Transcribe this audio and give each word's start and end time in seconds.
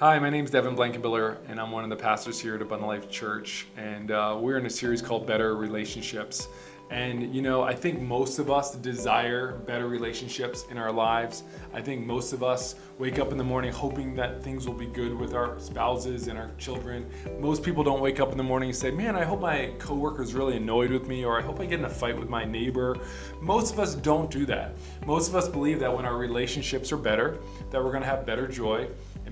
Hi, 0.00 0.16
my 0.20 0.30
name 0.30 0.44
is 0.44 0.52
Devin 0.52 0.76
Blankenbiller, 0.76 1.38
and 1.48 1.58
I'm 1.58 1.72
one 1.72 1.82
of 1.82 1.90
the 1.90 1.96
pastors 1.96 2.38
here 2.38 2.54
at 2.54 2.62
Abundant 2.62 2.86
Life 2.86 3.10
Church. 3.10 3.66
And 3.76 4.12
uh, 4.12 4.38
we're 4.40 4.56
in 4.56 4.64
a 4.64 4.70
series 4.70 5.02
called 5.02 5.26
Better 5.26 5.56
Relationships. 5.56 6.46
And 6.88 7.34
you 7.34 7.42
know, 7.42 7.62
I 7.62 7.74
think 7.74 8.00
most 8.00 8.38
of 8.38 8.48
us 8.48 8.76
desire 8.76 9.54
better 9.66 9.88
relationships 9.88 10.66
in 10.70 10.78
our 10.78 10.92
lives. 10.92 11.42
I 11.74 11.82
think 11.82 12.06
most 12.06 12.32
of 12.32 12.44
us 12.44 12.76
wake 12.98 13.18
up 13.18 13.32
in 13.32 13.38
the 13.38 13.44
morning 13.44 13.72
hoping 13.72 14.14
that 14.14 14.42
things 14.42 14.68
will 14.68 14.74
be 14.74 14.86
good 14.86 15.12
with 15.12 15.34
our 15.34 15.58
spouses 15.58 16.28
and 16.28 16.38
our 16.38 16.50
children. 16.58 17.10
Most 17.40 17.64
people 17.64 17.82
don't 17.82 18.00
wake 18.00 18.20
up 18.20 18.30
in 18.30 18.38
the 18.38 18.44
morning 18.44 18.70
and 18.70 18.78
say, 18.78 18.92
Man, 18.92 19.16
I 19.16 19.24
hope 19.24 19.40
my 19.40 19.72
coworker 19.80 20.22
is 20.22 20.32
really 20.32 20.56
annoyed 20.56 20.92
with 20.92 21.08
me, 21.08 21.24
or 21.24 21.38
I 21.38 21.42
hope 21.42 21.58
I 21.58 21.66
get 21.66 21.80
in 21.80 21.84
a 21.84 21.90
fight 21.90 22.16
with 22.16 22.28
my 22.28 22.44
neighbor. 22.44 22.96
Most 23.40 23.74
of 23.74 23.80
us 23.80 23.96
don't 23.96 24.30
do 24.30 24.46
that. 24.46 24.76
Most 25.04 25.28
of 25.28 25.34
us 25.34 25.48
believe 25.48 25.80
that 25.80 25.94
when 25.94 26.06
our 26.06 26.16
relationships 26.16 26.92
are 26.92 26.96
better, 26.96 27.38
that 27.70 27.82
we're 27.82 27.92
gonna 27.92 28.06
have 28.06 28.24
better 28.24 28.46
joy 28.46 28.88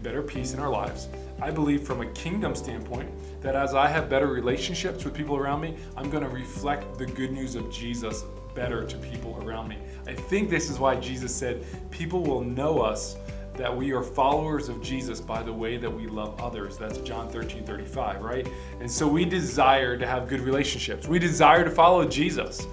better 0.06 0.22
peace 0.22 0.54
in 0.54 0.60
our 0.60 0.70
lives. 0.70 1.08
I 1.42 1.50
believe 1.50 1.82
from 1.82 2.00
a 2.00 2.06
kingdom 2.12 2.54
standpoint 2.54 3.10
that 3.42 3.56
as 3.56 3.74
I 3.74 3.88
have 3.88 4.08
better 4.08 4.28
relationships 4.28 5.04
with 5.04 5.14
people 5.14 5.36
around 5.36 5.60
me, 5.60 5.76
I'm 5.96 6.10
going 6.10 6.22
to 6.22 6.28
reflect 6.28 6.96
the 6.96 7.06
good 7.06 7.32
news 7.32 7.56
of 7.56 7.72
Jesus 7.72 8.22
better 8.54 8.86
to 8.86 8.96
people 8.98 9.36
around 9.44 9.66
me. 9.66 9.78
I 10.06 10.14
think 10.14 10.48
this 10.48 10.70
is 10.70 10.78
why 10.78 10.94
Jesus 10.94 11.34
said, 11.34 11.66
People 11.90 12.22
will 12.22 12.40
know 12.40 12.78
us 12.78 13.16
that 13.54 13.76
we 13.76 13.90
are 13.90 14.02
followers 14.04 14.68
of 14.68 14.80
Jesus 14.80 15.20
by 15.20 15.42
the 15.42 15.52
way 15.52 15.76
that 15.76 15.90
we 15.90 16.06
love 16.06 16.40
others. 16.40 16.78
That's 16.78 16.98
John 16.98 17.28
13, 17.28 17.64
35, 17.64 18.22
right? 18.22 18.46
And 18.78 18.88
so 18.88 19.08
we 19.08 19.24
desire 19.24 19.98
to 19.98 20.06
have 20.06 20.28
good 20.28 20.40
relationships. 20.40 21.08
We 21.08 21.18
desire 21.18 21.64
to 21.64 21.70
follow 21.70 22.06
Jesus 22.06 22.64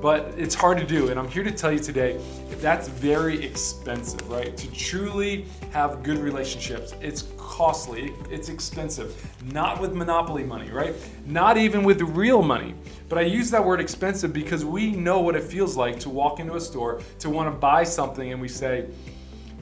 but 0.00 0.34
it's 0.36 0.54
hard 0.54 0.78
to 0.78 0.86
do. 0.86 1.08
And 1.08 1.18
I'm 1.18 1.28
here 1.28 1.42
to 1.42 1.50
tell 1.50 1.72
you 1.72 1.78
today 1.78 2.20
that's 2.60 2.88
very 2.88 3.44
expensive, 3.44 4.28
right? 4.28 4.56
To 4.56 4.72
truly 4.72 5.46
have 5.72 6.02
good 6.02 6.18
relationships, 6.18 6.94
it's 7.00 7.24
costly, 7.36 8.12
it's 8.30 8.48
expensive. 8.48 9.14
Not 9.52 9.80
with 9.80 9.94
monopoly 9.94 10.42
money, 10.42 10.70
right? 10.70 10.94
Not 11.26 11.56
even 11.56 11.84
with 11.84 12.00
real 12.02 12.42
money. 12.42 12.74
But 13.08 13.18
I 13.18 13.22
use 13.22 13.50
that 13.50 13.64
word 13.64 13.80
expensive 13.80 14.32
because 14.32 14.64
we 14.64 14.90
know 14.90 15.20
what 15.20 15.36
it 15.36 15.44
feels 15.44 15.76
like 15.76 15.98
to 16.00 16.10
walk 16.10 16.40
into 16.40 16.56
a 16.56 16.60
store, 16.60 17.00
to 17.20 17.30
want 17.30 17.52
to 17.52 17.58
buy 17.58 17.84
something, 17.84 18.32
and 18.32 18.40
we 18.40 18.48
say, 18.48 18.86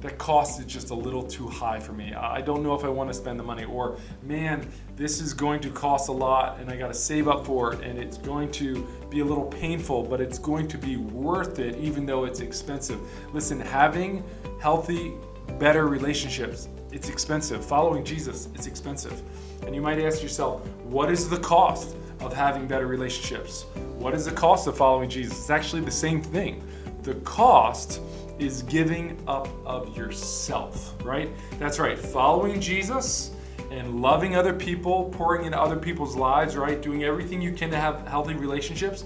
that 0.00 0.19
cost 0.19 0.61
is 0.61 0.66
just 0.66 0.91
a 0.91 0.94
little 0.94 1.22
too 1.22 1.48
high 1.48 1.80
for 1.80 1.92
me. 1.92 2.12
I 2.14 2.41
don't 2.41 2.62
know 2.62 2.75
if 2.75 2.84
I 2.84 2.89
want 2.89 3.11
to 3.11 3.14
spend 3.14 3.39
the 3.39 3.44
money. 3.44 3.64
Or, 3.64 3.97
man, 4.22 4.69
this 4.94 5.20
is 5.20 5.33
going 5.33 5.61
to 5.61 5.70
cost 5.70 6.08
a 6.08 6.12
lot 6.12 6.61
and 6.61 6.70
I 6.70 6.77
got 6.77 6.89
to 6.89 6.94
save 6.94 7.28
up 7.28 7.47
for 7.47 7.72
it 7.72 7.80
and 7.80 7.98
it's 7.98 8.19
going 8.19 8.50
to 8.52 8.86
be 9.11 9.20
a 9.20 9.24
little 9.24 9.47
painful, 9.47 10.02
but 10.02 10.20
it's 10.20 10.39
going 10.39 10.69
to 10.69 10.78
be 10.78 10.97
worth 10.97 11.58
it 11.58 11.77
even 11.77 12.06
though 12.06 12.24
it's 12.24 12.41
expensive. 12.41 13.00
Listen, 13.33 13.61
having 13.61 14.22
healthy, 14.61 15.12
better 15.58 15.86
relationships, 15.86 16.69
it's 16.92 17.08
expensive. 17.08 17.64
Following 17.64 18.05
Jesus, 18.05 18.48
it's 18.55 18.67
expensive. 18.67 19.22
And 19.67 19.74
you 19.74 19.80
might 19.80 19.98
ask 19.98 20.22
yourself, 20.22 20.67
what 20.84 21.11
is 21.11 21.28
the 21.28 21.39
cost 21.39 21.97
of 22.20 22.33
having 22.33 22.67
better 22.67 22.86
relationships? 22.86 23.64
What 23.98 24.14
is 24.14 24.27
the 24.27 24.33
cost 24.33 24.67
of 24.67 24.77
following 24.77 25.08
Jesus? 25.08 25.39
It's 25.39 25.50
actually 25.50 25.83
the 25.83 25.91
same 25.91 26.22
thing. 26.22 26.62
The 27.02 27.14
cost 27.17 28.00
is 28.39 28.62
giving 28.62 29.23
up 29.27 29.48
of 29.65 29.97
yourself, 29.97 30.95
right? 31.05 31.31
That's 31.59 31.79
right. 31.79 31.98
Following 31.98 32.61
Jesus 32.61 33.33
and 33.70 34.01
loving 34.01 34.37
other 34.37 34.53
people, 34.53 35.11
pouring 35.11 35.47
into 35.47 35.61
other 35.61 35.77
people's 35.77 36.17
lives, 36.17 36.57
right? 36.57 36.81
Doing 36.81 37.05
everything 37.05 37.41
you 37.41 37.53
can 37.53 37.70
to 37.70 37.77
have 37.77 38.07
healthy 38.07 38.34
relationships, 38.34 39.05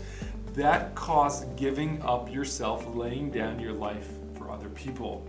that 0.55 0.95
costs 0.95 1.47
giving 1.56 2.03
up 2.03 2.33
yourself, 2.33 2.84
laying 2.95 3.31
down 3.31 3.61
your 3.61 3.73
life 3.73 4.08
for 4.36 4.51
other 4.51 4.69
people. 4.70 5.27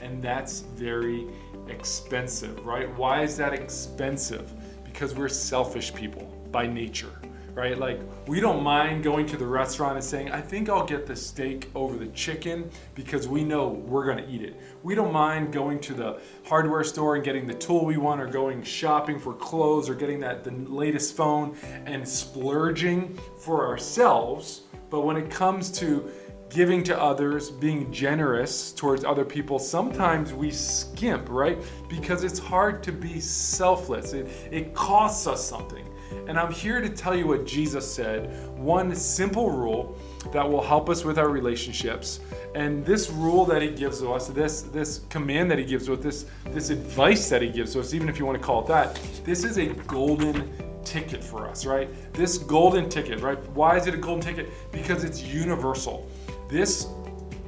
And 0.00 0.22
that's 0.22 0.60
very 0.60 1.26
expensive, 1.68 2.64
right? 2.66 2.92
Why 2.96 3.22
is 3.22 3.36
that 3.36 3.52
expensive? 3.52 4.52
Because 4.84 5.14
we're 5.14 5.28
selfish 5.28 5.94
people 5.94 6.24
by 6.50 6.66
nature 6.66 7.12
right? 7.58 7.76
Like, 7.76 8.00
we 8.28 8.38
don't 8.38 8.62
mind 8.62 9.02
going 9.02 9.26
to 9.26 9.36
the 9.36 9.46
restaurant 9.46 9.96
and 9.96 10.04
saying, 10.04 10.30
I 10.30 10.40
think 10.40 10.68
I'll 10.68 10.86
get 10.86 11.06
the 11.06 11.16
steak 11.16 11.68
over 11.74 11.96
the 11.96 12.06
chicken 12.08 12.70
because 12.94 13.26
we 13.26 13.42
know 13.42 13.68
we're 13.68 14.06
gonna 14.06 14.24
eat 14.30 14.42
it. 14.42 14.60
We 14.84 14.94
don't 14.94 15.12
mind 15.12 15.52
going 15.52 15.80
to 15.80 15.92
the 15.92 16.20
hardware 16.46 16.84
store 16.84 17.16
and 17.16 17.24
getting 17.24 17.48
the 17.48 17.54
tool 17.54 17.84
we 17.84 17.96
want 17.96 18.20
or 18.20 18.28
going 18.28 18.62
shopping 18.62 19.18
for 19.18 19.34
clothes 19.34 19.88
or 19.88 19.96
getting 19.96 20.20
that 20.20 20.44
the 20.44 20.52
latest 20.52 21.16
phone 21.16 21.56
and 21.84 22.08
splurging 22.08 23.18
for 23.40 23.66
ourselves. 23.66 24.62
But 24.88 25.00
when 25.00 25.16
it 25.16 25.28
comes 25.28 25.72
to 25.80 26.08
giving 26.50 26.84
to 26.84 26.98
others, 26.98 27.50
being 27.50 27.92
generous 27.92 28.72
towards 28.72 29.04
other 29.04 29.24
people, 29.24 29.58
sometimes 29.58 30.32
we 30.32 30.52
skimp, 30.52 31.28
right? 31.28 31.58
Because 31.88 32.22
it's 32.22 32.38
hard 32.38 32.84
to 32.84 32.92
be 32.92 33.18
selfless. 33.18 34.12
It, 34.12 34.28
it 34.52 34.74
costs 34.74 35.26
us 35.26 35.44
something. 35.44 35.84
And 36.26 36.38
I'm 36.38 36.52
here 36.52 36.80
to 36.80 36.88
tell 36.88 37.14
you 37.14 37.26
what 37.26 37.46
Jesus 37.46 37.90
said 37.90 38.30
one 38.58 38.94
simple 38.94 39.50
rule 39.50 39.96
that 40.32 40.48
will 40.48 40.62
help 40.62 40.88
us 40.88 41.04
with 41.04 41.18
our 41.18 41.28
relationships. 41.28 42.20
And 42.54 42.84
this 42.84 43.10
rule 43.10 43.44
that 43.46 43.62
he 43.62 43.70
gives 43.70 44.02
us, 44.02 44.28
this, 44.28 44.62
this 44.62 45.00
command 45.10 45.50
that 45.50 45.58
he 45.58 45.64
gives 45.64 45.88
us, 45.88 45.98
this, 46.00 46.26
this 46.46 46.70
advice 46.70 47.28
that 47.30 47.40
he 47.40 47.48
gives 47.48 47.76
us, 47.76 47.94
even 47.94 48.08
if 48.08 48.18
you 48.18 48.26
want 48.26 48.38
to 48.38 48.44
call 48.44 48.62
it 48.62 48.68
that, 48.68 49.00
this 49.24 49.44
is 49.44 49.58
a 49.58 49.66
golden 49.66 50.50
ticket 50.84 51.22
for 51.22 51.46
us, 51.46 51.66
right? 51.66 51.88
This 52.14 52.38
golden 52.38 52.88
ticket, 52.88 53.20
right? 53.20 53.38
Why 53.50 53.76
is 53.76 53.86
it 53.86 53.94
a 53.94 53.98
golden 53.98 54.22
ticket? 54.22 54.50
Because 54.72 55.04
it's 55.04 55.22
universal. 55.22 56.08
This 56.48 56.86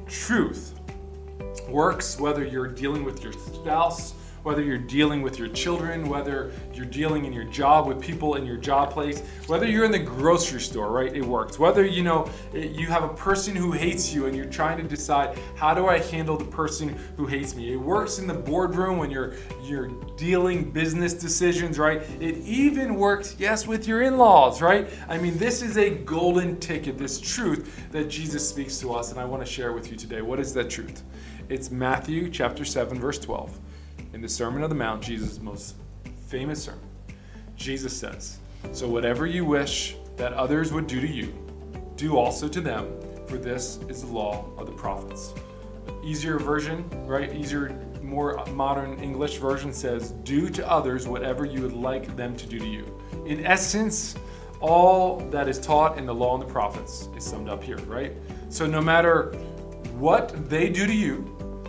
truth 0.07 0.79
works 1.67 2.19
whether 2.19 2.45
you're 2.45 2.67
dealing 2.67 3.03
with 3.03 3.23
your 3.23 3.33
spouse, 3.33 4.13
whether 4.43 4.61
you're 4.63 4.77
dealing 4.77 5.21
with 5.21 5.37
your 5.37 5.47
children, 5.49 6.09
whether 6.09 6.51
you're 6.73 6.85
dealing 6.85 7.25
in 7.25 7.33
your 7.33 7.43
job 7.45 7.87
with 7.87 8.01
people 8.01 8.35
in 8.35 8.45
your 8.45 8.57
job 8.57 8.91
place, 8.91 9.21
whether 9.47 9.67
you're 9.67 9.85
in 9.85 9.91
the 9.91 9.99
grocery 9.99 10.61
store, 10.61 10.91
right? 10.91 11.15
It 11.15 11.23
works. 11.23 11.59
Whether 11.59 11.85
you 11.85 12.03
know 12.03 12.29
you 12.53 12.87
have 12.87 13.03
a 13.03 13.13
person 13.13 13.55
who 13.55 13.71
hates 13.71 14.13
you 14.13 14.25
and 14.25 14.35
you're 14.35 14.45
trying 14.45 14.77
to 14.77 14.83
decide 14.83 15.37
how 15.55 15.73
do 15.73 15.87
I 15.87 15.99
handle 15.99 16.37
the 16.37 16.45
person 16.45 16.97
who 17.17 17.27
hates 17.27 17.55
me. 17.55 17.73
It 17.73 17.77
works 17.77 18.19
in 18.19 18.27
the 18.27 18.33
boardroom 18.33 18.97
when 18.97 19.11
you're 19.11 19.33
you're 19.63 19.89
dealing 20.17 20.71
business 20.71 21.13
decisions, 21.13 21.77
right? 21.77 22.01
It 22.19 22.37
even 22.37 22.95
works, 22.95 23.35
yes, 23.37 23.67
with 23.67 23.87
your 23.87 24.01
in-laws, 24.01 24.61
right? 24.61 24.89
I 25.07 25.17
mean, 25.17 25.37
this 25.37 25.61
is 25.61 25.77
a 25.77 25.89
golden 25.89 26.59
ticket, 26.59 26.97
this 26.97 27.19
truth 27.19 27.87
that 27.91 28.09
Jesus 28.09 28.47
speaks 28.47 28.79
to 28.79 28.93
us, 28.93 29.11
and 29.11 29.19
I 29.19 29.25
want 29.25 29.45
to 29.45 29.51
share 29.51 29.71
with 29.71 29.91
you 29.91 29.97
today. 29.97 30.21
What 30.21 30.39
is 30.39 30.53
that 30.53 30.69
truth? 30.69 31.03
It's 31.49 31.71
Matthew 31.71 32.29
chapter 32.29 32.65
7, 32.65 32.99
verse 32.99 33.19
12 33.19 33.59
in 34.13 34.21
the 34.21 34.29
Sermon 34.29 34.63
on 34.63 34.69
the 34.69 34.75
Mount, 34.75 35.01
Jesus' 35.01 35.39
most 35.39 35.75
famous 36.27 36.63
sermon, 36.63 36.81
Jesus 37.55 37.95
says, 37.95 38.39
So 38.71 38.87
whatever 38.87 39.25
you 39.25 39.45
wish 39.45 39.95
that 40.17 40.33
others 40.33 40.73
would 40.73 40.87
do 40.87 40.99
to 40.99 41.07
you, 41.07 41.33
do 41.95 42.17
also 42.17 42.47
to 42.47 42.61
them, 42.61 42.91
for 43.27 43.37
this 43.37 43.79
is 43.87 44.01
the 44.01 44.07
law 44.07 44.45
of 44.57 44.65
the 44.65 44.73
prophets. 44.73 45.33
Easier 46.03 46.39
version, 46.39 46.87
right? 47.05 47.33
Easier, 47.33 47.69
more 48.01 48.43
modern 48.47 48.99
English 48.99 49.37
version 49.37 49.71
says, 49.71 50.11
Do 50.23 50.49
to 50.49 50.69
others 50.69 51.07
whatever 51.07 51.45
you 51.45 51.61
would 51.61 51.73
like 51.73 52.15
them 52.15 52.35
to 52.35 52.45
do 52.45 52.59
to 52.59 52.67
you. 52.67 52.99
In 53.25 53.45
essence, 53.45 54.15
all 54.59 55.19
that 55.29 55.47
is 55.47 55.59
taught 55.59 55.97
in 55.97 56.05
the 56.05 56.13
law 56.13 56.33
and 56.33 56.43
the 56.43 56.51
prophets 56.51 57.07
is 57.15 57.23
summed 57.23 57.49
up 57.49 57.63
here, 57.63 57.77
right? 57.79 58.13
So 58.49 58.65
no 58.65 58.81
matter 58.81 59.31
what 59.97 60.49
they 60.49 60.69
do 60.69 60.85
to 60.85 60.93
you, 60.93 61.19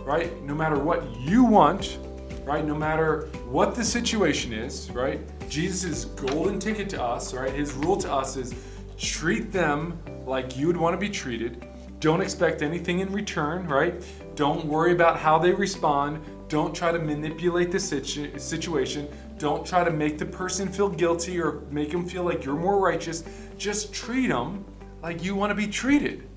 right? 0.05 0.41
No 0.43 0.53
matter 0.53 0.77
what 0.77 1.03
you 1.19 1.43
want, 1.43 1.97
right? 2.45 2.65
No 2.65 2.75
matter 2.75 3.29
what 3.49 3.75
the 3.75 3.83
situation 3.83 4.53
is, 4.53 4.89
right? 4.91 5.19
Jesus' 5.49 6.05
golden 6.05 6.59
ticket 6.59 6.89
to 6.89 7.01
us, 7.01 7.33
right? 7.33 7.51
His 7.51 7.73
rule 7.73 7.97
to 7.97 8.11
us 8.11 8.37
is 8.37 8.53
treat 8.97 9.51
them 9.51 9.97
like 10.25 10.57
you 10.57 10.67
would 10.67 10.77
want 10.77 10.93
to 10.93 10.97
be 10.97 11.09
treated. 11.09 11.67
Don't 11.99 12.21
expect 12.21 12.61
anything 12.61 12.99
in 12.99 13.11
return, 13.11 13.67
right? 13.67 14.03
Don't 14.35 14.65
worry 14.65 14.91
about 14.91 15.17
how 15.17 15.37
they 15.39 15.51
respond. 15.51 16.19
Don't 16.49 16.75
try 16.75 16.91
to 16.91 16.99
manipulate 16.99 17.71
the 17.71 17.79
situ- 17.79 18.37
situation. 18.37 19.07
Don't 19.37 19.65
try 19.65 19.83
to 19.83 19.91
make 19.91 20.17
the 20.17 20.25
person 20.25 20.67
feel 20.67 20.89
guilty 20.89 21.39
or 21.39 21.61
make 21.71 21.91
them 21.91 22.07
feel 22.07 22.23
like 22.23 22.43
you're 22.43 22.55
more 22.55 22.79
righteous. 22.79 23.23
Just 23.57 23.93
treat 23.93 24.27
them 24.27 24.65
like 25.01 25.23
you 25.23 25.35
want 25.35 25.49
to 25.51 25.55
be 25.55 25.67
treated. 25.67 26.27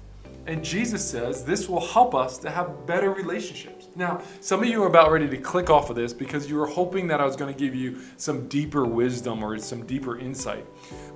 And 0.47 0.65
Jesus 0.65 1.09
says 1.09 1.45
this 1.45 1.69
will 1.69 1.85
help 1.85 2.15
us 2.15 2.39
to 2.39 2.51
have 2.51 2.87
better 2.87 3.11
relationships. 3.11 3.89
Now, 3.97 4.23
some 4.41 4.63
of 4.63 4.69
you 4.69 4.83
are 4.85 4.87
about 4.87 5.11
ready 5.11 5.29
to 5.29 5.37
click 5.37 5.71
off 5.71 5.91
of 5.91 5.97
this 5.97 6.13
because 6.13 6.49
you 6.49 6.57
were 6.57 6.67
hoping 6.67 7.09
that 7.09 7.21
I 7.21 7.25
was 7.25 7.35
going 7.35 7.53
to 7.53 7.59
give 7.59 7.75
you 7.75 8.01
some 8.17 8.47
deeper 8.47 8.85
wisdom 8.85 9.43
or 9.43 9.59
some 9.59 9.85
deeper 9.87 10.19
insight. 10.19 10.65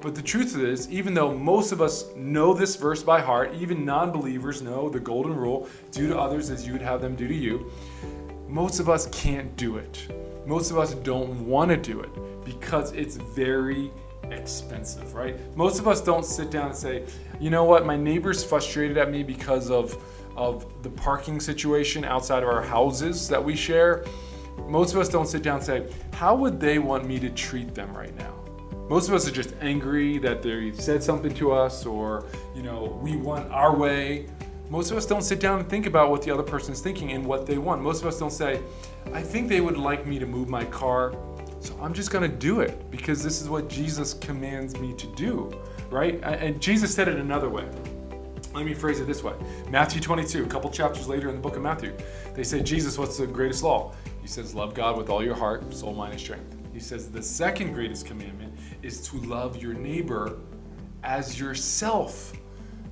But 0.00 0.16
the 0.16 0.22
truth 0.22 0.56
is, 0.56 0.90
even 0.90 1.14
though 1.14 1.32
most 1.32 1.70
of 1.70 1.80
us 1.80 2.06
know 2.16 2.52
this 2.52 2.74
verse 2.74 3.04
by 3.04 3.20
heart, 3.20 3.54
even 3.54 3.84
non 3.84 4.10
believers 4.10 4.62
know 4.62 4.88
the 4.88 5.00
golden 5.00 5.36
rule 5.36 5.68
do 5.92 6.08
to 6.08 6.18
others 6.18 6.50
as 6.50 6.66
you 6.66 6.72
would 6.72 6.82
have 6.82 7.00
them 7.00 7.14
do 7.14 7.28
to 7.28 7.34
you, 7.34 7.70
most 8.48 8.80
of 8.80 8.88
us 8.88 9.06
can't 9.12 9.54
do 9.56 9.76
it. 9.76 10.12
Most 10.44 10.72
of 10.72 10.78
us 10.78 10.94
don't 10.94 11.46
want 11.46 11.70
to 11.70 11.76
do 11.76 12.00
it 12.00 12.10
because 12.44 12.90
it's 12.92 13.14
very 13.14 13.92
expensive, 14.30 15.14
right? 15.14 15.38
Most 15.56 15.78
of 15.78 15.86
us 15.86 16.00
don't 16.00 16.24
sit 16.24 16.50
down 16.50 16.66
and 16.66 16.76
say, 16.76 17.04
you 17.40 17.50
know 17.50 17.64
what, 17.64 17.86
my 17.86 17.96
neighbor's 17.96 18.44
frustrated 18.44 18.98
at 18.98 19.10
me 19.10 19.22
because 19.22 19.70
of 19.70 20.02
of 20.36 20.82
the 20.82 20.90
parking 20.90 21.40
situation 21.40 22.04
outside 22.04 22.42
of 22.42 22.48
our 22.48 22.62
houses 22.62 23.28
that 23.28 23.42
we 23.42 23.56
share. 23.56 24.04
Most 24.68 24.94
of 24.94 25.00
us 25.00 25.08
don't 25.08 25.26
sit 25.26 25.42
down 25.42 25.56
and 25.56 25.64
say, 25.64 25.86
How 26.12 26.34
would 26.34 26.60
they 26.60 26.78
want 26.78 27.06
me 27.06 27.18
to 27.18 27.30
treat 27.30 27.74
them 27.74 27.94
right 27.96 28.16
now? 28.16 28.34
Most 28.88 29.08
of 29.08 29.14
us 29.14 29.28
are 29.28 29.32
just 29.32 29.54
angry 29.60 30.18
that 30.18 30.42
they 30.42 30.72
said 30.72 31.02
something 31.02 31.32
to 31.34 31.52
us 31.52 31.86
or, 31.86 32.26
you 32.54 32.62
know, 32.62 32.98
we 33.02 33.16
want 33.16 33.50
our 33.52 33.74
way. 33.74 34.26
Most 34.68 34.90
of 34.90 34.96
us 34.96 35.06
don't 35.06 35.22
sit 35.22 35.40
down 35.40 35.60
and 35.60 35.68
think 35.68 35.86
about 35.86 36.10
what 36.10 36.22
the 36.22 36.30
other 36.30 36.42
person 36.42 36.72
is 36.72 36.80
thinking 36.80 37.12
and 37.12 37.24
what 37.24 37.46
they 37.46 37.58
want. 37.58 37.82
Most 37.82 38.02
of 38.02 38.08
us 38.08 38.18
don't 38.18 38.32
say, 38.32 38.60
I 39.12 39.22
think 39.22 39.48
they 39.48 39.60
would 39.60 39.76
like 39.76 40.06
me 40.06 40.18
to 40.18 40.26
move 40.26 40.48
my 40.48 40.64
car, 40.64 41.14
so 41.60 41.78
I'm 41.80 41.92
just 41.92 42.10
going 42.10 42.28
to 42.28 42.36
do 42.36 42.60
it 42.60 42.90
because 42.90 43.22
this 43.22 43.40
is 43.42 43.48
what 43.48 43.68
Jesus 43.68 44.14
commands 44.14 44.78
me 44.78 44.94
to 44.94 45.06
do, 45.08 45.52
right? 45.90 46.20
And 46.22 46.60
Jesus 46.60 46.94
said 46.94 47.08
it 47.08 47.16
another 47.16 47.48
way. 47.48 47.68
Let 48.52 48.64
me 48.64 48.74
phrase 48.74 48.98
it 48.98 49.06
this 49.06 49.22
way 49.22 49.34
Matthew 49.68 50.00
22, 50.00 50.44
a 50.44 50.46
couple 50.46 50.70
chapters 50.70 51.06
later 51.06 51.28
in 51.28 51.36
the 51.36 51.40
book 51.40 51.56
of 51.56 51.62
Matthew, 51.62 51.92
they 52.34 52.42
say, 52.42 52.60
Jesus, 52.60 52.98
what's 52.98 53.16
the 53.16 53.26
greatest 53.26 53.62
law? 53.62 53.92
He 54.20 54.28
says, 54.28 54.54
Love 54.54 54.74
God 54.74 54.96
with 54.96 55.08
all 55.08 55.24
your 55.24 55.34
heart, 55.34 55.72
soul, 55.72 55.94
mind, 55.94 56.12
and 56.12 56.20
strength. 56.20 56.56
He 56.72 56.80
says, 56.80 57.10
The 57.10 57.22
second 57.22 57.74
greatest 57.74 58.06
commandment 58.06 58.54
is 58.82 59.06
to 59.08 59.16
love 59.18 59.62
your 59.62 59.74
neighbor 59.74 60.38
as 61.02 61.38
yourself. 61.38 62.32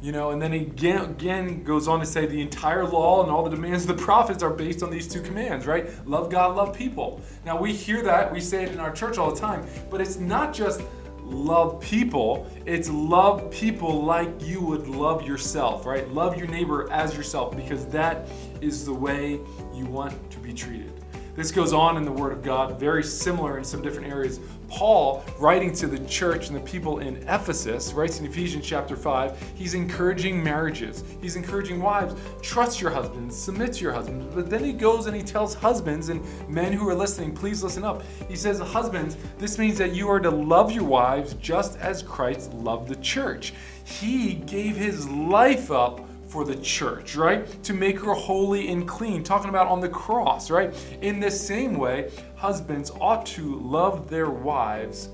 You 0.01 0.13
know, 0.13 0.31
and 0.31 0.41
then 0.41 0.53
again, 0.53 1.05
again 1.05 1.65
goes 1.65 1.89
on 1.89 1.99
to 1.99 2.07
say 2.07 2.25
the 2.27 2.41
entire 2.41 2.87
law 2.87 3.25
and 3.25 3.33
all 3.33 3.43
the 3.43 3.51
demands 3.51 3.83
of 3.89 3.97
the 3.97 4.01
prophets 4.01 4.45
are 4.45 4.51
based 4.51 4.85
on 4.85 4.91
these 4.91 5.09
two 5.09 5.21
commands, 5.21 5.67
right? 5.67 5.91
Love 6.07 6.31
God, 6.31 6.55
love 6.55 6.77
people. 6.77 7.21
Now 7.45 7.61
we 7.61 7.73
hear 7.73 8.03
that, 8.03 8.33
we 8.33 8.41
say 8.41 8.63
it 8.63 8.71
in 8.71 8.79
our 8.79 8.93
church 8.93 9.19
all 9.19 9.35
the 9.35 9.41
time, 9.41 9.67
but 9.91 10.01
it's 10.01 10.17
not 10.17 10.55
just 10.55 10.83
love 11.29 11.81
people, 11.81 12.47
it's 12.67 12.89
love 12.89 13.51
people 13.51 14.03
like 14.05 14.31
you 14.41 14.61
would 14.61 14.89
love 14.89 15.27
yourself, 15.27 15.87
right? 15.87 16.09
Love 16.09 16.37
your 16.37 16.47
neighbor 16.47 16.91
as 16.91 17.17
yourself 17.17 17.55
because 17.55 17.87
that 17.87 18.27
is 18.61 18.85
the 18.85 18.95
way 18.95 19.41
you 19.75 19.87
want 19.87 20.31
to 20.31 20.39
be 20.39 20.53
treated. 20.53 20.93
This 21.37 21.53
goes 21.53 21.73
on 21.73 21.97
in 21.97 22.05
the 22.05 22.11
Word 22.11 22.33
of 22.33 22.43
God, 22.43 22.81
very 22.81 23.05
similar 23.05 23.59
in 23.59 23.65
some 23.65 23.81
different 23.81 24.11
areas. 24.11 24.41
Paul, 24.69 25.25
writing 25.39 25.73
to 25.75 25.87
the 25.87 25.99
church 26.07 26.49
and 26.49 26.57
the 26.57 26.61
people 26.61 26.99
in 26.99 27.17
Ephesus, 27.29 27.93
writes 27.93 28.21
in 28.21 28.27
Ephesians 28.27 28.67
chapter 28.67 28.97
5, 28.97 29.53
he's 29.55 29.75
encouraging 29.75 30.43
marriages. 30.43 31.05
He's 31.21 31.37
encouraging 31.37 31.81
wives, 31.81 32.15
trust 32.43 32.81
your 32.81 32.91
husbands, 32.91 33.37
submit 33.37 33.73
to 33.75 33.83
your 33.83 33.93
husbands. 33.93 34.35
But 34.35 34.51
then 34.51 34.63
he 34.63 34.73
goes 34.73 35.07
and 35.07 35.17
he 35.17 35.23
tells 35.23 35.55
husbands 35.55 36.11
and 36.11 36.23
men 36.49 36.73
who 36.73 36.89
are 36.89 36.95
listening, 36.95 37.35
please 37.35 37.63
listen 37.63 37.83
up. 37.83 38.03
He 38.29 38.37
says, 38.37 38.61
Husbands, 38.61 39.17
this 39.39 39.59
means 39.59 39.79
that 39.79 39.95
you 39.95 40.09
are 40.09 40.21
to 40.21 40.31
love 40.31 40.71
your 40.71 40.85
wives 40.85 41.35
just 41.35 41.79
as 41.79 42.03
Christ 42.03 42.53
loved 42.53 42.89
the 42.89 42.97
church. 42.97 43.55
He 43.85 44.35
gave 44.35 44.77
his 44.77 45.09
life 45.09 45.71
up 45.71 46.07
for 46.29 46.45
the 46.45 46.57
church, 46.57 47.17
right? 47.17 47.63
To 47.65 47.73
make 47.73 47.99
her 48.01 48.13
holy 48.13 48.69
and 48.69 48.87
clean, 48.87 49.25
talking 49.25 49.49
about 49.49 49.67
on 49.67 49.81
the 49.81 49.89
cross, 49.89 50.51
right? 50.51 50.75
In 51.01 51.21
the 51.21 51.31
same 51.31 51.79
way, 51.79 52.11
husbands 52.39 52.93
ought 53.01 53.27
to 53.27 53.59
love 53.61 54.09
their 54.09 54.31
wives 54.31 55.09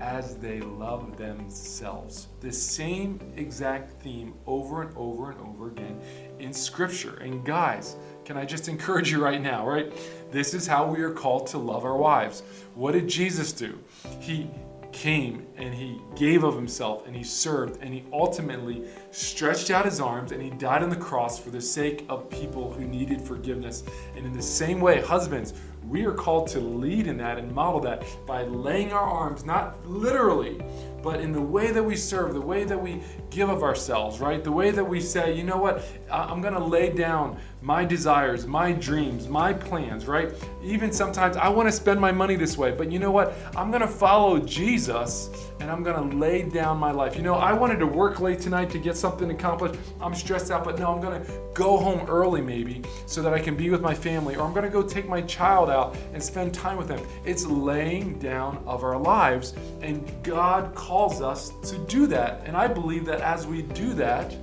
as 0.00 0.36
they 0.36 0.60
love 0.60 1.16
themselves. 1.16 2.28
The 2.40 2.52
same 2.52 3.18
exact 3.36 4.00
theme 4.02 4.34
over 4.46 4.82
and 4.82 4.96
over 4.96 5.30
and 5.30 5.40
over 5.40 5.68
again 5.68 6.00
in 6.38 6.52
Scripture. 6.52 7.16
And 7.16 7.44
guys, 7.44 7.96
can 8.24 8.36
I 8.36 8.44
just 8.44 8.68
encourage 8.68 9.10
you 9.10 9.22
right 9.22 9.40
now, 9.40 9.66
right? 9.66 9.92
This 10.30 10.54
is 10.54 10.66
how 10.66 10.86
we 10.86 11.00
are 11.00 11.10
called 11.10 11.46
to 11.48 11.58
love 11.58 11.84
our 11.84 11.96
wives. 11.96 12.42
What 12.74 12.92
did 12.92 13.08
Jesus 13.08 13.50
do? 13.52 13.78
He 14.20 14.48
came 14.92 15.46
and 15.56 15.74
he 15.74 16.00
gave 16.16 16.44
of 16.44 16.54
himself 16.54 17.06
and 17.06 17.14
he 17.14 17.22
served 17.22 17.82
and 17.82 17.92
he 17.92 18.04
ultimately 18.12 18.84
stretched 19.10 19.70
out 19.70 19.84
his 19.84 20.00
arms 20.00 20.32
and 20.32 20.42
he 20.42 20.50
died 20.50 20.82
on 20.82 20.88
the 20.88 20.96
cross 20.96 21.38
for 21.38 21.50
the 21.50 21.60
sake 21.60 22.06
of 22.08 22.28
people 22.30 22.72
who 22.72 22.84
needed 22.84 23.20
forgiveness. 23.20 23.84
And 24.16 24.24
in 24.26 24.32
the 24.32 24.42
same 24.42 24.80
way, 24.80 25.00
husbands, 25.00 25.54
we 25.88 26.04
are 26.04 26.12
called 26.12 26.48
to 26.48 26.60
lead 26.60 27.06
in 27.06 27.16
that 27.16 27.38
and 27.38 27.50
model 27.54 27.80
that 27.80 28.04
by 28.26 28.42
laying 28.42 28.92
our 28.92 29.00
arms, 29.00 29.44
not 29.44 29.86
literally, 29.86 30.60
but 31.02 31.20
in 31.20 31.32
the 31.32 31.40
way 31.40 31.70
that 31.70 31.82
we 31.82 31.96
serve, 31.96 32.34
the 32.34 32.40
way 32.40 32.64
that 32.64 32.80
we 32.80 33.02
give 33.30 33.48
of 33.48 33.62
ourselves, 33.62 34.20
right? 34.20 34.42
The 34.42 34.52
way 34.52 34.70
that 34.70 34.84
we 34.84 35.00
say, 35.00 35.34
you 35.36 35.44
know 35.44 35.56
what, 35.58 35.84
I'm 36.10 36.40
gonna 36.40 36.64
lay 36.64 36.90
down 36.90 37.38
my 37.60 37.84
desires, 37.84 38.46
my 38.46 38.72
dreams, 38.72 39.28
my 39.28 39.52
plans, 39.52 40.06
right? 40.06 40.32
Even 40.62 40.92
sometimes 40.92 41.36
I 41.36 41.48
wanna 41.48 41.72
spend 41.72 42.00
my 42.00 42.12
money 42.12 42.36
this 42.36 42.56
way, 42.56 42.70
but 42.70 42.90
you 42.90 42.98
know 42.98 43.10
what, 43.10 43.34
I'm 43.56 43.70
gonna 43.70 43.88
follow 43.88 44.38
Jesus 44.38 45.30
and 45.60 45.70
I'm 45.70 45.82
gonna 45.82 46.14
lay 46.16 46.42
down 46.42 46.78
my 46.78 46.92
life. 46.92 47.16
You 47.16 47.22
know, 47.22 47.34
I 47.34 47.52
wanted 47.52 47.78
to 47.80 47.86
work 47.86 48.20
late 48.20 48.40
tonight 48.40 48.70
to 48.70 48.78
get 48.78 48.96
something 48.96 49.30
accomplished. 49.30 49.78
I'm 50.00 50.14
stressed 50.14 50.50
out, 50.50 50.64
but 50.64 50.78
no, 50.78 50.92
I'm 50.92 51.00
gonna 51.00 51.24
go 51.52 51.76
home 51.76 52.06
early 52.08 52.40
maybe 52.40 52.82
so 53.06 53.22
that 53.22 53.34
I 53.34 53.40
can 53.40 53.56
be 53.56 53.70
with 53.70 53.80
my 53.80 53.94
family, 53.94 54.36
or 54.36 54.46
I'm 54.46 54.54
gonna 54.54 54.68
go 54.68 54.82
take 54.82 55.08
my 55.08 55.22
child 55.22 55.68
out 55.68 55.96
and 56.12 56.22
spend 56.22 56.54
time 56.54 56.76
with 56.76 56.88
them. 56.88 57.04
It's 57.24 57.44
laying 57.44 58.18
down 58.18 58.62
of 58.66 58.84
our 58.84 58.98
lives, 58.98 59.54
and 59.80 60.10
God 60.22 60.74
calls 60.74 60.87
us 60.90 61.52
to 61.62 61.76
do 61.86 62.06
that. 62.06 62.40
And 62.44 62.56
I 62.56 62.66
believe 62.66 63.04
that 63.04 63.20
as 63.20 63.46
we 63.46 63.62
do 63.62 63.92
that, 63.94 64.34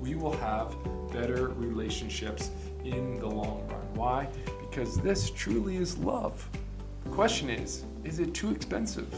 we 0.00 0.14
will 0.14 0.36
have 0.36 0.76
better 1.10 1.48
relationships 1.48 2.50
in 2.84 3.18
the 3.18 3.26
long 3.26 3.66
run. 3.68 3.94
Why? 3.94 4.28
Because 4.60 4.98
this 4.98 5.30
truly 5.30 5.76
is 5.76 5.96
love. 5.96 6.46
The 7.04 7.10
question 7.10 7.48
is, 7.48 7.84
is 8.04 8.18
it 8.18 8.34
too 8.34 8.50
expensive? 8.50 9.12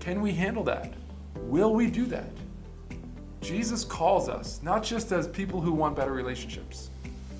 Can 0.00 0.20
we 0.20 0.32
handle 0.32 0.62
that? 0.64 0.92
Will 1.36 1.72
we 1.72 1.90
do 1.90 2.04
that? 2.06 2.30
Jesus 3.40 3.82
calls 3.82 4.28
us 4.28 4.60
not 4.62 4.84
just 4.84 5.12
as 5.12 5.26
people 5.26 5.60
who 5.60 5.72
want 5.72 5.96
better 5.96 6.12
relationships, 6.12 6.90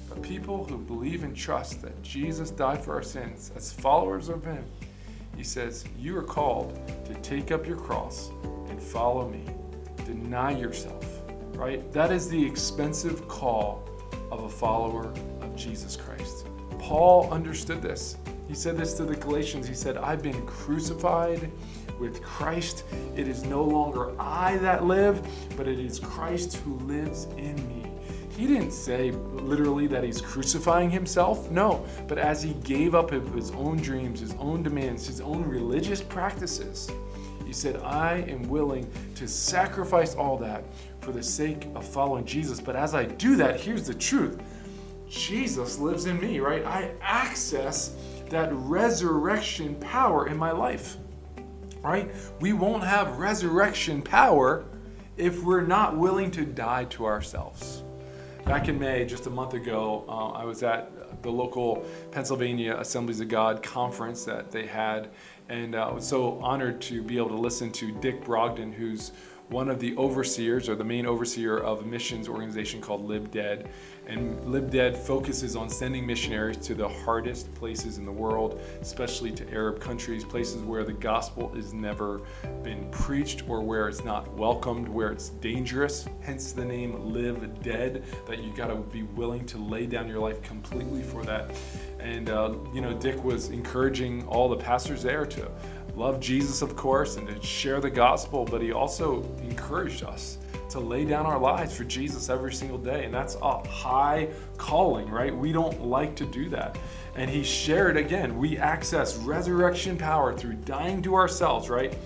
but 0.08 0.22
people 0.22 0.64
who 0.64 0.78
believe 0.78 1.24
and 1.24 1.36
trust 1.36 1.82
that 1.82 2.02
Jesus 2.02 2.50
died 2.50 2.82
for 2.82 2.94
our 2.94 3.02
sins 3.02 3.52
as 3.54 3.70
followers 3.72 4.28
of 4.30 4.44
Him. 4.44 4.64
He 5.36 5.44
says, 5.44 5.84
You 5.98 6.16
are 6.18 6.22
called 6.22 6.74
to 7.04 7.14
take 7.16 7.52
up 7.52 7.66
your 7.66 7.76
cross 7.76 8.30
follow 8.82 9.28
me. 9.28 9.44
Deny 10.04 10.50
yourself, 10.50 11.04
right? 11.54 11.92
That 11.92 12.12
is 12.12 12.28
the 12.28 12.44
expensive 12.44 13.28
call 13.28 13.88
of 14.30 14.44
a 14.44 14.48
follower 14.48 15.12
of 15.40 15.56
Jesus 15.56 15.96
Christ. 15.96 16.46
Paul 16.78 17.30
understood 17.32 17.80
this. 17.80 18.16
He 18.48 18.54
said 18.54 18.76
this 18.76 18.94
to 18.94 19.04
the 19.04 19.16
Galatians. 19.16 19.68
He 19.68 19.74
said, 19.74 19.96
I've 19.96 20.22
been 20.22 20.44
crucified 20.46 21.50
with 22.02 22.20
Christ, 22.20 22.84
it 23.16 23.28
is 23.28 23.44
no 23.44 23.62
longer 23.62 24.12
I 24.18 24.56
that 24.56 24.84
live, 24.84 25.24
but 25.56 25.68
it 25.68 25.78
is 25.78 26.00
Christ 26.00 26.56
who 26.56 26.74
lives 26.80 27.26
in 27.36 27.54
me. 27.68 27.88
He 28.36 28.46
didn't 28.46 28.72
say 28.72 29.12
literally 29.12 29.86
that 29.86 30.02
he's 30.02 30.20
crucifying 30.20 30.90
himself, 30.90 31.48
no, 31.50 31.86
but 32.08 32.18
as 32.18 32.42
he 32.42 32.54
gave 32.64 32.96
up 32.96 33.10
his 33.10 33.52
own 33.52 33.76
dreams, 33.76 34.18
his 34.18 34.34
own 34.40 34.64
demands, 34.64 35.06
his 35.06 35.20
own 35.20 35.44
religious 35.44 36.02
practices, 36.02 36.90
he 37.52 37.54
said, 37.54 37.76
I 37.82 38.24
am 38.28 38.48
willing 38.48 38.90
to 39.14 39.28
sacrifice 39.28 40.14
all 40.14 40.38
that 40.38 40.64
for 41.00 41.12
the 41.12 41.22
sake 41.22 41.68
of 41.74 41.86
following 41.86 42.24
Jesus. 42.24 42.62
But 42.62 42.76
as 42.76 42.94
I 42.94 43.04
do 43.04 43.36
that, 43.36 43.60
here's 43.60 43.86
the 43.86 43.92
truth 43.92 44.40
Jesus 45.06 45.78
lives 45.78 46.06
in 46.06 46.18
me, 46.18 46.40
right? 46.40 46.64
I 46.64 46.92
access 47.02 47.94
that 48.30 48.48
resurrection 48.54 49.74
power 49.80 50.28
in 50.28 50.38
my 50.38 50.50
life 50.50 50.96
right? 51.82 52.12
We 52.40 52.52
won't 52.52 52.84
have 52.84 53.18
resurrection 53.18 54.02
power 54.02 54.64
if 55.16 55.42
we're 55.42 55.66
not 55.66 55.96
willing 55.96 56.30
to 56.30 56.46
die 56.46 56.84
to 56.84 57.04
ourselves. 57.04 57.82
Back 58.44 58.68
in 58.68 58.78
May, 58.78 59.04
just 59.04 59.26
a 59.26 59.30
month 59.30 59.54
ago, 59.54 60.04
uh, 60.08 60.28
I 60.28 60.44
was 60.44 60.62
at 60.62 60.92
the 61.20 61.30
local 61.30 61.84
Pennsylvania 62.10 62.76
Assemblies 62.78 63.20
of 63.20 63.28
God 63.28 63.62
conference 63.62 64.24
that 64.24 64.50
they 64.50 64.66
had, 64.66 65.10
and 65.48 65.74
uh, 65.74 65.88
I 65.88 65.92
was 65.92 66.06
so 66.06 66.38
honored 66.40 66.80
to 66.82 67.02
be 67.02 67.16
able 67.18 67.28
to 67.28 67.36
listen 67.36 67.70
to 67.72 67.92
Dick 67.92 68.24
Brogden, 68.24 68.72
who's 68.72 69.12
one 69.48 69.68
of 69.68 69.78
the 69.78 69.96
overseers 69.96 70.68
or 70.68 70.74
the 70.74 70.84
main 70.84 71.04
overseer 71.06 71.58
of 71.58 71.82
a 71.82 71.84
missions 71.84 72.28
organization 72.28 72.80
called 72.80 73.04
Live 73.04 73.30
Dead. 73.30 73.68
And 74.06 74.44
Live 74.44 74.70
Dead 74.70 74.96
focuses 74.96 75.54
on 75.54 75.68
sending 75.68 76.04
missionaries 76.04 76.56
to 76.58 76.74
the 76.74 76.88
hardest 76.88 77.54
places 77.54 77.98
in 77.98 78.04
the 78.04 78.12
world, 78.12 78.60
especially 78.80 79.30
to 79.32 79.48
Arab 79.52 79.80
countries, 79.80 80.24
places 80.24 80.62
where 80.62 80.82
the 80.82 80.92
gospel 80.92 81.48
has 81.54 81.72
never 81.72 82.20
been 82.64 82.90
preached 82.90 83.48
or 83.48 83.60
where 83.60 83.88
it's 83.88 84.04
not 84.04 84.30
welcomed, 84.34 84.88
where 84.88 85.12
it's 85.12 85.28
dangerous. 85.28 86.06
Hence 86.20 86.52
the 86.52 86.64
name 86.64 87.12
Live 87.12 87.62
Dead, 87.62 88.02
that 88.26 88.42
you 88.42 88.52
got 88.56 88.68
to 88.68 88.76
be 88.76 89.04
willing 89.04 89.46
to 89.46 89.58
lay 89.58 89.86
down 89.86 90.08
your 90.08 90.18
life 90.18 90.42
completely 90.42 91.02
for 91.02 91.22
that. 91.24 91.54
And, 92.00 92.28
uh, 92.28 92.54
you 92.74 92.80
know, 92.80 92.92
Dick 92.94 93.22
was 93.22 93.50
encouraging 93.50 94.26
all 94.26 94.48
the 94.48 94.56
pastors 94.56 95.02
there 95.04 95.24
to 95.26 95.48
love 95.94 96.18
Jesus, 96.18 96.60
of 96.60 96.74
course, 96.74 97.16
and 97.16 97.28
to 97.28 97.40
share 97.46 97.80
the 97.80 97.90
gospel, 97.90 98.44
but 98.44 98.60
he 98.60 98.72
also 98.72 99.22
encouraged 99.42 100.02
us 100.02 100.38
to 100.72 100.80
lay 100.80 101.04
down 101.04 101.26
our 101.26 101.38
lives 101.38 101.76
for 101.76 101.84
Jesus 101.84 102.28
every 102.28 102.52
single 102.52 102.78
day. 102.78 103.04
And 103.04 103.14
that's 103.14 103.36
a 103.42 103.66
high 103.68 104.28
calling, 104.56 105.08
right? 105.08 105.34
We 105.34 105.52
don't 105.52 105.82
like 105.82 106.16
to 106.16 106.26
do 106.26 106.48
that. 106.50 106.78
And 107.14 107.30
he 107.30 107.44
shared 107.44 107.96
again, 107.96 108.38
we 108.38 108.58
access 108.58 109.16
resurrection 109.18 109.96
power 109.96 110.36
through 110.36 110.54
dying 110.54 111.02
to 111.02 111.14
ourselves, 111.14 111.68
right? 111.68 111.96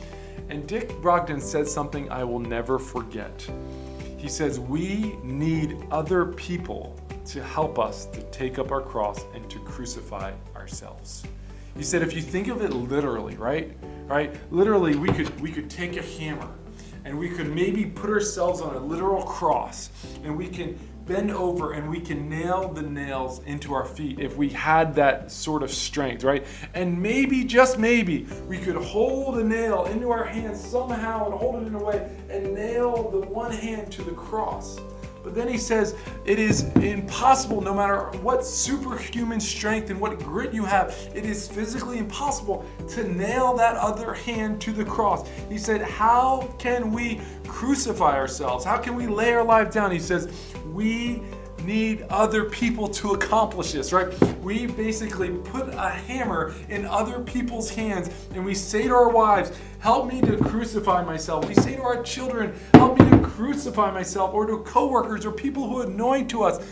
And 0.49 0.66
Dick 0.66 0.90
Brogden 1.00 1.40
said 1.40 1.66
something 1.68 2.11
I 2.11 2.25
will 2.25 2.38
never 2.38 2.78
forget. 2.78 3.49
He 4.16 4.28
says, 4.28 4.58
We 4.58 5.16
need 5.23 5.76
other 5.90 6.26
people 6.26 6.99
to 7.26 7.42
help 7.42 7.78
us 7.78 8.06
to 8.06 8.23
take 8.25 8.58
up 8.58 8.70
our 8.70 8.80
cross 8.80 9.25
and 9.35 9.49
to 9.50 9.58
crucify 9.61 10.32
ourselves. 10.54 11.25
He 11.76 11.82
said, 11.82 12.02
if 12.02 12.14
you 12.14 12.23
think 12.23 12.49
of 12.49 12.62
it 12.62 12.73
literally, 12.73 13.37
right? 13.37 13.76
Right? 14.06 14.35
Literally, 14.50 14.96
we 14.96 15.08
could 15.08 15.38
we 15.40 15.50
could 15.50 15.68
take 15.68 15.96
a 15.96 16.02
hammer 16.02 16.49
and 17.07 17.17
we 17.17 17.29
could 17.29 17.55
maybe 17.55 17.87
put 17.87 18.11
ourselves 18.11 18.61
on 18.61 18.75
a 18.75 18.81
literal 18.81 19.23
cross 19.23 19.91
and 20.25 20.37
we 20.37 20.49
can 20.49 20.77
bend 21.07 21.31
over 21.31 21.73
and 21.73 21.89
we 21.89 22.01
can 22.01 22.29
nail 22.29 22.69
the 22.73 22.83
nails 22.83 23.41
into 23.45 23.73
our 23.73 23.85
feet 23.85 24.19
if 24.19 24.37
we 24.37 24.49
had 24.49 24.93
that 24.97 25.31
sort 25.31 25.63
of 25.63 25.71
strength, 25.71 26.25
right? 26.25 26.45
And 26.75 27.01
maybe, 27.01 27.45
just 27.45 27.79
maybe, 27.79 28.27
we 28.49 28.59
could 28.59 28.75
hold 28.75 29.39
a 29.39 29.45
nail 29.45 29.85
into 29.85 30.11
our 30.11 30.25
hands 30.25 30.61
somehow 30.61 31.27
and 31.27 31.35
hold 31.35 31.63
it 31.63 31.69
in 31.69 31.77
a 31.77 31.83
way 31.83 32.11
and 32.29 32.53
nail 32.53 33.09
the 33.13 33.21
one 33.21 33.53
hand 33.53 33.93
to 33.93 34.03
the 34.03 34.11
cross. 34.11 34.77
But 35.26 35.35
then 35.35 35.49
he 35.49 35.59
says 35.59 35.97
it 36.25 36.38
is 36.38 36.62
impossible, 36.76 37.61
no 37.61 37.75
matter 37.75 38.16
what 38.18 38.47
superhuman 38.47 39.40
strength 39.40 39.90
and 39.90 40.00
what 40.00 40.21
grit 40.21 40.54
you 40.54 40.64
have, 40.64 40.97
it 41.16 41.26
is 41.26 41.49
physically 41.49 41.99
impossible 41.99 42.64
to 42.90 43.12
nail 43.12 43.56
that 43.56 43.75
other 43.75 44.14
hand 44.14 44.61
to 44.61 44.73
the 44.73 44.85
cross. 44.85 45.28
He 45.49 45.59
said, 45.59 45.83
How 45.83 46.49
can 46.59 46.92
we 46.92 47.21
crucify 47.49 48.14
ourselves? 48.16 48.64
How 48.64 48.76
can 48.76 48.95
we 48.95 49.09
lay 49.09 49.33
our 49.33 49.42
life 49.42 49.73
down? 49.73 49.90
He 49.90 49.99
says, 49.99 50.28
We 50.73 51.23
need 51.66 52.02
other 52.08 52.44
people 52.44 52.88
to 52.88 53.12
accomplish 53.12 53.73
this, 53.73 53.92
right? 53.92 54.08
We 54.38 54.66
basically 54.66 55.30
put 55.30 55.68
a 55.68 55.90
hammer 55.90 56.54
in 56.68 56.87
other 56.87 57.20
people's 57.20 57.68
hands 57.68 58.08
and 58.32 58.44
we 58.44 58.54
say 58.54 58.85
to 58.85 58.94
our 58.94 59.11
wives, 59.11 59.52
Help 59.80 60.11
me 60.11 60.20
to 60.23 60.37
crucify 60.37 61.04
myself. 61.04 61.46
We 61.46 61.54
say 61.54 61.76
to 61.76 61.82
our 61.82 62.02
children, 62.02 62.58
Help 62.75 62.99
me 62.99 63.11
to 63.11 63.18
crucify 63.18 63.90
myself, 63.90 64.32
or 64.32 64.46
to 64.46 64.58
coworkers 64.58 65.26
or 65.26 65.32
people 65.32 65.68
who 65.68 65.82
annoying 65.82 66.28
to 66.28 66.42
us. 66.42 66.64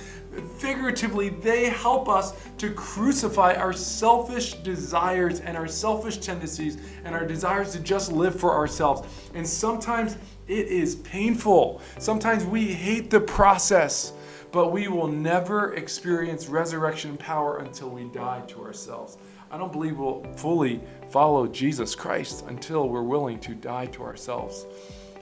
Figuratively, 0.59 1.29
they 1.29 1.69
help 1.69 2.09
us 2.09 2.33
to 2.59 2.71
crucify 2.71 3.55
our 3.55 3.73
selfish 3.73 4.55
desires 4.55 5.41
and 5.41 5.57
our 5.57 5.69
selfish 5.69 6.19
tendencies 6.19 6.79
and 7.05 7.15
our 7.15 7.25
desires 7.25 7.73
to 7.73 7.81
just 7.81 8.11
live 8.11 8.39
for 8.39 8.53
ourselves. 8.53 9.03
And 9.35 9.47
sometimes 9.47 10.17
it 10.49 10.67
is 10.67 10.97
painful. 10.97 11.81
Sometimes 11.99 12.45
we 12.45 12.67
hate 12.67 13.11
the 13.11 13.21
process 13.21 14.13
but 14.55 14.71
we 14.71 14.87
will 14.87 15.09
never 15.09 15.75
experience 15.75 16.47
resurrection 16.47 17.17
power 17.17 17.59
until 17.59 17.91
we 17.91 18.05
die 18.05 18.41
to 18.47 18.63
ourselves. 18.63 19.19
I 19.51 19.59
don't 19.59 19.73
believe 19.73 19.99
we'll 19.99 20.23
fully 20.37 20.81
follow 21.11 21.49
Jesus 21.49 21.97
Christ 21.97 22.45
until 22.47 22.89
we're 22.89 23.03
willing 23.03 23.41
to 23.41 23.55
die 23.57 23.87
to 23.87 24.05
ourselves. 24.05 24.65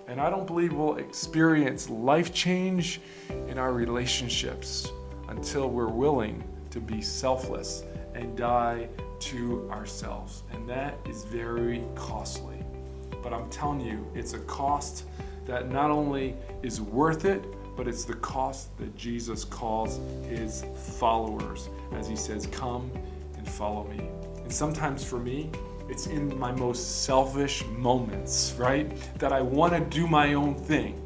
And 0.06 0.20
I 0.20 0.28
don't 0.28 0.46
believe 0.46 0.74
we'll 0.74 0.96
experience 0.96 1.88
life 1.88 2.34
change 2.34 3.00
in 3.48 3.56
our 3.56 3.72
relationships 3.72 4.86
until 5.28 5.70
we're 5.70 5.88
willing 5.88 6.44
to 6.68 6.78
be 6.78 7.00
selfless 7.00 7.84
and 8.14 8.36
die 8.36 8.86
to 9.20 9.66
ourselves. 9.70 10.42
And 10.52 10.68
that 10.68 10.98
is 11.08 11.24
very 11.24 11.82
costly. 11.94 12.62
But 13.22 13.32
I'm 13.32 13.48
telling 13.48 13.80
you, 13.80 14.06
it's 14.14 14.34
a 14.34 14.40
cost 14.40 15.06
that 15.46 15.70
not 15.70 15.90
only 15.90 16.36
is 16.62 16.82
worth 16.82 17.24
it, 17.24 17.42
but 17.76 17.88
it's 17.88 18.04
the 18.04 18.14
cost 18.14 18.76
that 18.78 18.96
Jesus 18.96 19.44
calls 19.44 20.00
his 20.28 20.64
followers 20.98 21.68
as 21.94 22.08
he 22.08 22.16
says, 22.16 22.46
Come 22.46 22.90
and 23.36 23.48
follow 23.48 23.84
me. 23.84 24.08
And 24.42 24.52
sometimes 24.52 25.04
for 25.04 25.18
me, 25.18 25.50
it's 25.88 26.06
in 26.06 26.38
my 26.38 26.52
most 26.52 27.04
selfish 27.04 27.64
moments, 27.66 28.54
right? 28.58 28.90
That 29.18 29.32
I 29.32 29.40
want 29.40 29.72
to 29.74 29.80
do 29.80 30.06
my 30.06 30.34
own 30.34 30.54
thing, 30.54 31.00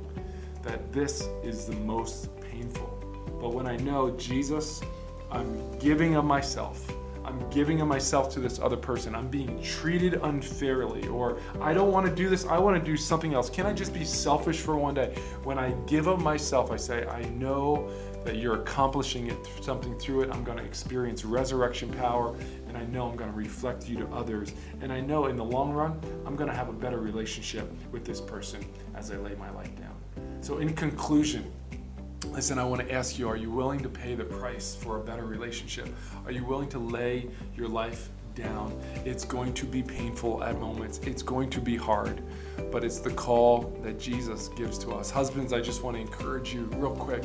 that 0.62 0.92
this 0.92 1.28
is 1.42 1.66
the 1.66 1.76
most 1.76 2.28
painful. 2.40 2.92
But 3.40 3.52
when 3.52 3.66
I 3.66 3.76
know 3.76 4.10
Jesus, 4.12 4.80
I'm 5.30 5.78
giving 5.78 6.16
of 6.16 6.24
myself 6.24 6.90
I'm 7.26 7.50
giving 7.50 7.80
of 7.80 7.88
myself 7.88 8.32
to 8.34 8.40
this 8.40 8.60
other 8.60 8.76
person. 8.76 9.14
I'm 9.14 9.28
being 9.28 9.60
treated 9.60 10.14
unfairly, 10.22 11.08
or 11.08 11.38
I 11.60 11.74
don't 11.74 11.90
want 11.90 12.06
to 12.06 12.14
do 12.14 12.28
this. 12.28 12.46
I 12.46 12.58
want 12.58 12.82
to 12.82 12.84
do 12.84 12.96
something 12.96 13.34
else. 13.34 13.50
Can 13.50 13.66
I 13.66 13.72
just 13.72 13.92
be 13.92 14.04
selfish 14.04 14.60
for 14.60 14.76
one 14.76 14.94
day? 14.94 15.16
When 15.42 15.58
I 15.58 15.72
give 15.86 16.06
of 16.06 16.22
myself, 16.22 16.70
I 16.70 16.76
say, 16.76 17.04
I 17.06 17.22
know 17.30 17.90
that 18.24 18.36
you're 18.36 18.60
accomplishing 18.60 19.28
it 19.28 19.36
something 19.60 19.98
through 19.98 20.22
it. 20.22 20.30
I'm 20.32 20.44
going 20.44 20.58
to 20.58 20.64
experience 20.64 21.24
resurrection 21.24 21.92
power, 21.94 22.36
and 22.68 22.76
I 22.76 22.84
know 22.84 23.08
I'm 23.08 23.16
going 23.16 23.30
to 23.30 23.36
reflect 23.36 23.88
you 23.88 23.96
to 23.98 24.06
others. 24.08 24.52
And 24.80 24.92
I 24.92 25.00
know 25.00 25.26
in 25.26 25.36
the 25.36 25.44
long 25.44 25.72
run, 25.72 26.00
I'm 26.26 26.36
going 26.36 26.50
to 26.50 26.56
have 26.56 26.68
a 26.68 26.72
better 26.72 26.98
relationship 26.98 27.72
with 27.90 28.04
this 28.04 28.20
person 28.20 28.64
as 28.94 29.10
I 29.10 29.16
lay 29.16 29.34
my 29.34 29.50
life 29.50 29.74
down. 29.76 29.94
So, 30.40 30.58
in 30.58 30.74
conclusion, 30.74 31.50
Listen, 32.24 32.58
I 32.58 32.64
want 32.64 32.80
to 32.80 32.92
ask 32.92 33.18
you 33.18 33.28
are 33.28 33.36
you 33.36 33.50
willing 33.50 33.80
to 33.80 33.88
pay 33.88 34.14
the 34.14 34.24
price 34.24 34.74
for 34.74 34.98
a 34.98 35.04
better 35.04 35.26
relationship? 35.26 35.88
Are 36.24 36.32
you 36.32 36.44
willing 36.44 36.68
to 36.70 36.78
lay 36.78 37.28
your 37.54 37.68
life 37.68 38.08
down? 38.34 38.78
It's 39.04 39.24
going 39.24 39.54
to 39.54 39.66
be 39.66 39.82
painful 39.82 40.42
at 40.42 40.58
moments, 40.58 40.98
it's 40.98 41.22
going 41.22 41.50
to 41.50 41.60
be 41.60 41.76
hard, 41.76 42.22
but 42.72 42.84
it's 42.84 42.98
the 43.00 43.10
call 43.10 43.78
that 43.82 43.98
Jesus 43.98 44.48
gives 44.48 44.78
to 44.78 44.92
us. 44.92 45.10
Husbands, 45.10 45.52
I 45.52 45.60
just 45.60 45.82
want 45.82 45.96
to 45.96 46.00
encourage 46.00 46.52
you 46.52 46.64
real 46.76 46.96
quick 46.96 47.24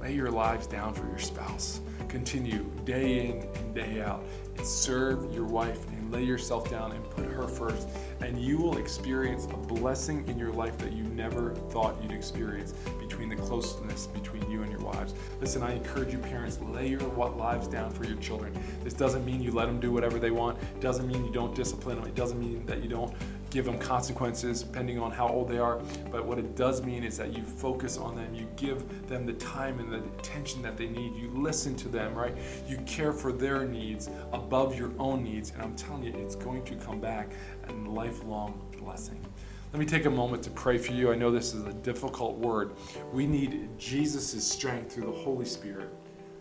lay 0.00 0.12
your 0.12 0.30
lives 0.30 0.66
down 0.66 0.92
for 0.92 1.06
your 1.06 1.18
spouse. 1.18 1.80
Continue 2.08 2.70
day 2.84 3.30
in 3.30 3.48
and 3.54 3.74
day 3.74 4.02
out 4.02 4.22
and 4.56 4.66
serve 4.66 5.32
your 5.32 5.46
wife 5.46 5.90
lay 6.14 6.22
yourself 6.22 6.70
down 6.70 6.92
and 6.92 7.10
put 7.10 7.24
her 7.24 7.48
first 7.48 7.88
and 8.20 8.40
you 8.40 8.56
will 8.56 8.78
experience 8.78 9.46
a 9.46 9.56
blessing 9.56 10.26
in 10.28 10.38
your 10.38 10.52
life 10.52 10.78
that 10.78 10.92
you 10.92 11.02
never 11.02 11.54
thought 11.70 12.00
you'd 12.00 12.12
experience 12.12 12.72
between 13.00 13.28
the 13.28 13.36
closeness 13.36 14.06
between 14.06 14.48
you 14.50 14.62
and 14.62 14.70
your 14.70 14.80
wives. 14.80 15.14
Listen, 15.40 15.62
I 15.62 15.74
encourage 15.74 16.12
you, 16.12 16.18
parents, 16.18 16.58
lay 16.60 16.88
your 16.88 17.00
what 17.00 17.36
lives 17.36 17.66
down 17.66 17.90
for 17.90 18.04
your 18.04 18.16
children. 18.16 18.56
This 18.84 18.94
doesn't 18.94 19.24
mean 19.24 19.42
you 19.42 19.50
let 19.50 19.66
them 19.66 19.80
do 19.80 19.92
whatever 19.92 20.18
they 20.18 20.30
want. 20.30 20.56
It 20.62 20.80
doesn't 20.80 21.06
mean 21.06 21.24
you 21.24 21.32
don't 21.32 21.54
discipline 21.54 21.96
them. 21.96 22.06
It 22.06 22.14
doesn't 22.14 22.38
mean 22.38 22.64
that 22.66 22.82
you 22.82 22.88
don't 22.88 23.12
give 23.54 23.64
them 23.64 23.78
consequences 23.78 24.64
depending 24.64 24.98
on 24.98 25.12
how 25.12 25.28
old 25.28 25.48
they 25.48 25.58
are. 25.58 25.80
But 26.10 26.26
what 26.26 26.38
it 26.40 26.56
does 26.56 26.82
mean 26.82 27.04
is 27.04 27.16
that 27.18 27.36
you 27.36 27.44
focus 27.44 27.96
on 27.96 28.16
them. 28.16 28.34
You 28.34 28.48
give 28.56 29.08
them 29.08 29.24
the 29.24 29.34
time 29.34 29.78
and 29.78 29.92
the 29.92 29.98
attention 30.18 30.60
that 30.62 30.76
they 30.76 30.88
need. 30.88 31.14
You 31.14 31.30
listen 31.30 31.76
to 31.76 31.88
them, 31.88 32.16
right? 32.16 32.34
You 32.66 32.78
care 32.78 33.12
for 33.12 33.30
their 33.30 33.64
needs 33.64 34.10
above 34.32 34.76
your 34.76 34.90
own 34.98 35.22
needs. 35.22 35.52
And 35.52 35.62
I'm 35.62 35.76
telling 35.76 36.02
you, 36.02 36.12
it's 36.16 36.34
going 36.34 36.64
to 36.64 36.74
come 36.74 37.00
back 37.00 37.28
and 37.68 37.94
lifelong 37.94 38.60
blessing. 38.76 39.24
Let 39.72 39.78
me 39.78 39.86
take 39.86 40.06
a 40.06 40.10
moment 40.10 40.42
to 40.44 40.50
pray 40.50 40.76
for 40.76 40.92
you. 40.92 41.12
I 41.12 41.14
know 41.14 41.30
this 41.30 41.54
is 41.54 41.64
a 41.64 41.72
difficult 41.72 42.36
word. 42.36 42.72
We 43.12 43.24
need 43.24 43.68
Jesus' 43.78 44.44
strength 44.44 44.92
through 44.92 45.06
the 45.06 45.18
Holy 45.22 45.44
Spirit 45.44 45.90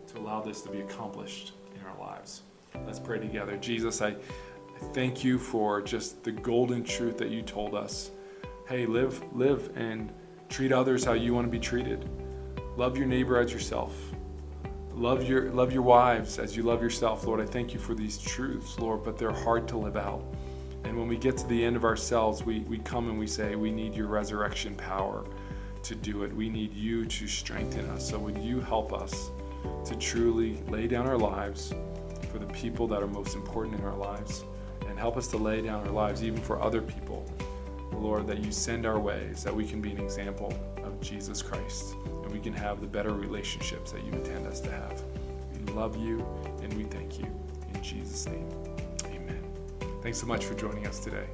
to 0.08 0.18
allow 0.18 0.42
this 0.42 0.62
to 0.62 0.70
be 0.70 0.82
accomplished 0.82 1.54
in 1.76 1.86
our 1.86 2.00
lives. 2.00 2.42
Let's 2.88 3.00
pray 3.00 3.20
together. 3.20 3.56
Jesus, 3.58 4.02
I 4.02 4.16
thank 4.94 5.24
you 5.24 5.38
for 5.40 5.82
just 5.82 6.24
the 6.24 6.32
golden 6.32 6.84
truth 6.84 7.18
that 7.18 7.30
you 7.30 7.42
told 7.42 7.76
us. 7.76 8.12
Hey, 8.68 8.86
live, 8.86 9.24
live 9.34 9.72
and 9.76 10.12
treat 10.50 10.72
others 10.72 11.04
how 11.04 11.14
you 11.14 11.34
want 11.34 11.48
to 11.48 11.52
be 11.52 11.60
treated. 11.60 12.10
Love 12.78 12.98
your 12.98 13.08
neighbor 13.08 13.40
as 13.40 13.52
yourself. 13.52 13.96
Love 14.94 15.24
your 15.28 15.52
love 15.52 15.74
your 15.74 15.82
wives 15.82 16.38
as 16.38 16.56
you 16.56 16.64
love 16.64 16.82
yourself, 16.82 17.26
Lord. 17.26 17.42
I 17.42 17.46
thank 17.46 17.74
you 17.74 17.80
for 17.80 17.96
these 17.96 18.20
truths, 18.20 18.78
Lord, 18.78 19.04
but 19.04 19.18
they're 19.18 19.32
hard 19.32 19.68
to 19.70 19.78
live 19.78 19.98
out. 19.98 20.24
And 20.84 20.98
when 20.98 21.08
we 21.08 21.18
get 21.18 21.38
to 21.38 21.48
the 21.48 21.64
end 21.64 21.76
of 21.76 21.84
ourselves, 21.84 22.44
we, 22.44 22.60
we 22.62 22.78
come 22.78 23.10
and 23.10 23.18
we 23.18 23.26
say, 23.26 23.56
We 23.56 23.72
need 23.72 23.96
your 23.96 24.08
resurrection 24.08 24.76
power 24.76 25.24
to 25.82 25.96
do 25.96 26.24
it. 26.24 26.36
We 26.36 26.50
need 26.50 26.74
you 26.74 27.06
to 27.06 27.28
strengthen 27.28 27.90
us. 27.90 28.10
So, 28.10 28.20
would 28.20 28.38
you 28.38 28.62
help 28.62 28.94
us 28.94 29.32
to 29.86 29.96
truly 29.96 30.62
lay 30.68 30.88
down 30.88 31.08
our 31.08 31.18
lives 31.18 31.74
for 32.32 32.40
the 32.40 32.48
people 32.48 32.88
that 32.88 33.02
are 33.02 33.08
most 33.08 33.36
important 33.36 33.80
in 33.80 33.86
our 33.86 33.96
lives 33.96 34.44
and 34.88 34.98
help 34.98 35.18
us 35.18 35.28
to 35.28 35.38
lay 35.38 35.62
down 35.62 35.86
our 35.88 35.94
lives 35.94 36.24
even 36.24 36.42
for 36.42 36.62
other 36.62 36.82
people, 36.82 37.26
Lord, 37.94 38.28
that 38.28 38.44
you 38.44 38.52
send 38.52 38.86
our 38.86 39.00
ways, 39.00 39.44
that 39.44 39.56
we 39.56 39.66
can 39.66 39.82
be 39.82 39.92
an 39.92 40.00
example 40.00 40.54
of 40.84 41.00
Jesus 41.02 41.42
Christ 41.42 41.96
and 42.06 42.32
we 42.32 42.40
can 42.40 42.54
have 42.54 42.82
the 42.82 42.88
better 42.88 43.14
relationships 43.14 43.92
that 43.92 44.04
you 44.04 44.12
intend 44.12 44.48
us 44.48 44.60
to 44.62 44.72
have. 44.72 45.04
We 45.54 45.74
love 45.74 45.96
you 45.98 46.26
and 46.62 46.74
we 46.74 46.84
thank 46.84 47.20
you. 47.20 47.28
In 47.74 47.84
Jesus' 47.84 48.26
name. 48.28 48.50
Amen. 49.06 49.44
Thanks 50.02 50.18
so 50.18 50.28
much 50.28 50.46
for 50.46 50.56
joining 50.56 50.88
us 50.88 51.00
today. 51.00 51.28